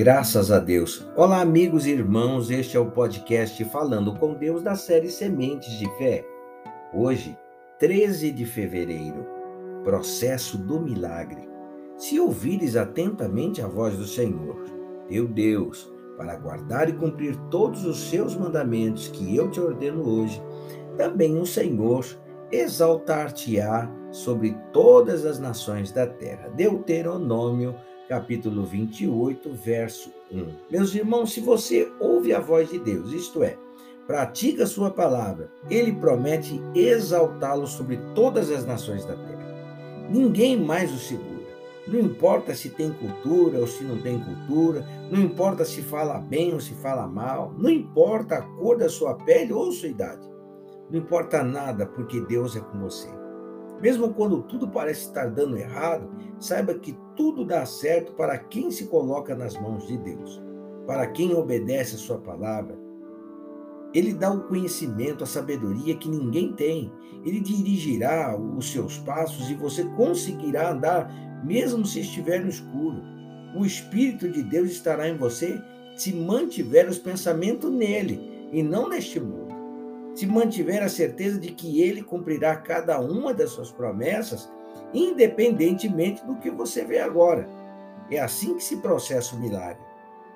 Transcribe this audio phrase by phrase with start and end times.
[0.00, 1.06] Graças a Deus.
[1.14, 5.86] Olá, amigos e irmãos, este é o podcast Falando com Deus da série Sementes de
[5.98, 6.24] Fé.
[6.90, 7.36] Hoje,
[7.78, 9.26] 13 de fevereiro,
[9.84, 11.46] processo do milagre.
[11.98, 14.64] Se ouvires atentamente a voz do Senhor,
[15.06, 20.42] teu Deus, para guardar e cumprir todos os seus mandamentos que eu te ordeno hoje,
[20.96, 22.06] também o Senhor
[22.50, 26.48] exaltar-te-á sobre todas as nações da terra.
[26.56, 27.74] Deuteronômio
[28.10, 30.44] capítulo 28, verso 1.
[30.68, 33.56] Meus irmãos, se você ouve a voz de Deus, isto é,
[34.04, 40.08] pratica sua palavra, ele promete exaltá-lo sobre todas as nações da terra.
[40.10, 41.30] Ninguém mais o segura.
[41.86, 46.52] Não importa se tem cultura ou se não tem cultura, não importa se fala bem
[46.52, 50.28] ou se fala mal, não importa a cor da sua pele ou sua idade.
[50.90, 53.19] Não importa nada, porque Deus é com você.
[53.80, 58.86] Mesmo quando tudo parece estar dando errado, saiba que tudo dá certo para quem se
[58.86, 60.40] coloca nas mãos de Deus,
[60.86, 62.78] para quem obedece a sua palavra.
[63.94, 66.92] Ele dá o conhecimento, a sabedoria que ninguém tem.
[67.24, 71.10] Ele dirigirá os seus passos e você conseguirá andar
[71.44, 73.02] mesmo se estiver no escuro.
[73.56, 75.60] O Espírito de Deus estará em você
[75.96, 79.49] se mantiver os pensamentos nele e não neste mundo
[80.20, 84.52] se mantiver a certeza de que ele cumprirá cada uma das suas promessas,
[84.92, 87.48] independentemente do que você vê agora.
[88.10, 89.82] É assim que se processa o milagre.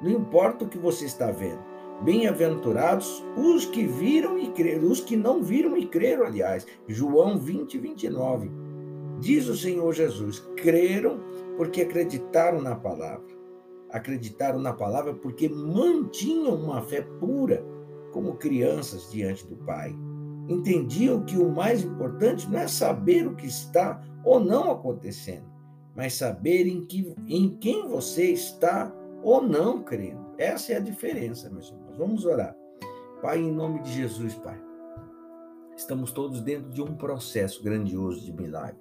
[0.00, 1.62] Não importa o que você está vendo.
[2.02, 6.66] Bem-aventurados os que viram e creram, os que não viram e creram, aliás.
[6.88, 8.50] João 20, 29.
[9.20, 11.20] Diz o Senhor Jesus: creram
[11.58, 13.34] porque acreditaram na palavra.
[13.90, 17.73] Acreditaram na palavra porque mantinham uma fé pura
[18.14, 19.92] como crianças diante do Pai.
[20.48, 25.44] Entendiam que o mais importante não é saber o que está ou não acontecendo,
[25.96, 30.24] mas saber em, que, em quem você está ou não crendo.
[30.38, 31.98] Essa é a diferença, meus irmãos.
[31.98, 32.54] Vamos orar.
[33.20, 34.60] Pai, em nome de Jesus, Pai,
[35.76, 38.80] estamos todos dentro de um processo grandioso de milagre,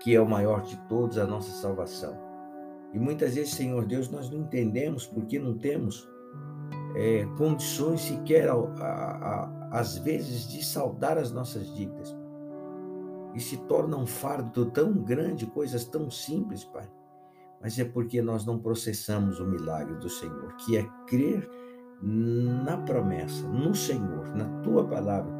[0.00, 2.16] que é o maior de todos, a nossa salvação.
[2.94, 6.08] E muitas vezes, Senhor Deus, nós não entendemos porque não temos
[6.94, 12.16] é, condições sequer, a, a, às vezes, de saldar as nossas dívidas.
[13.34, 16.88] E se torna um fardo tão grande, coisas tão simples, Pai.
[17.60, 21.48] Mas é porque nós não processamos o milagre do Senhor, que é crer
[22.00, 25.32] na promessa, no Senhor, na tua palavra,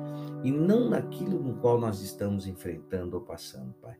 [0.42, 3.96] e não naquilo no qual nós estamos enfrentando ou passando, Pai.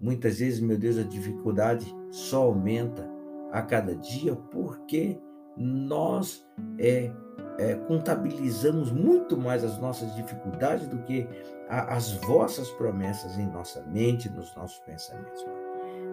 [0.00, 3.08] Muitas vezes, meu Deus, a dificuldade só aumenta
[3.50, 5.18] a cada dia porque
[5.58, 6.46] nós
[6.78, 7.10] é,
[7.58, 11.28] é, contabilizamos muito mais as nossas dificuldades do que
[11.68, 15.44] a, as vossas promessas em nossa mente, nos nossos pensamentos.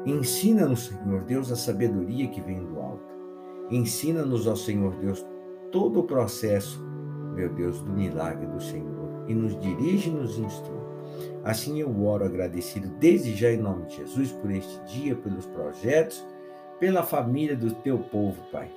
[0.05, 3.15] Ensina-nos, Senhor Deus, a sabedoria que vem do alto.
[3.69, 5.25] Ensina-nos, ó Senhor Deus,
[5.71, 6.83] todo o processo,
[7.33, 10.85] meu Deus, do milagre do Senhor e nos dirige e nos instrui.
[11.43, 16.25] Assim eu oro agradecido desde já em nome de Jesus por este dia, pelos projetos,
[16.79, 18.69] pela família do teu povo, Pai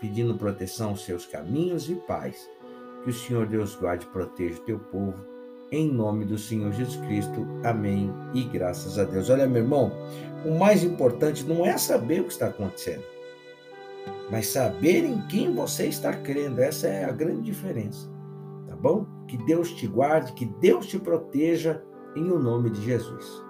[0.00, 2.48] pedindo proteção aos seus caminhos e paz.
[3.02, 5.14] Que o Senhor Deus guarde e proteja o teu povo.
[5.70, 7.46] Em nome do Senhor Jesus Cristo.
[7.64, 8.10] Amém.
[8.34, 9.28] E graças a Deus.
[9.28, 9.92] Olha, meu irmão,
[10.44, 13.04] o mais importante não é saber o que está acontecendo,
[14.30, 16.60] mas saber em quem você está crendo.
[16.60, 18.08] Essa é a grande diferença.
[18.66, 19.06] Tá bom?
[19.26, 21.82] Que Deus te guarde, que Deus te proteja
[22.16, 23.47] em o nome de Jesus.